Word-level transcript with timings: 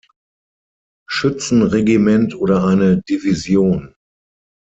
Schützen-Regiment 1.07 2.33
oder 2.33 2.63
eine 2.63 3.03
-Division. 3.07 3.93